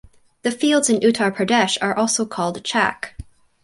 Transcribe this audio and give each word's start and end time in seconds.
The 0.41 0.49
fields 0.49 0.89
in 0.89 0.99
Uttar 1.01 1.31
Pradesh 1.31 1.77
are 1.79 1.95
also 1.95 2.25
called 2.25 2.63
Chak. 2.63 3.15